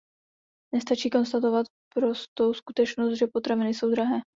Nestačí 0.73 1.09
konstatovat 1.09 1.67
prostou 1.95 2.53
skutečnost, 2.53 3.17
že 3.17 3.27
potraviny 3.27 3.69
jsou 3.73 3.89
drahé. 3.89 4.21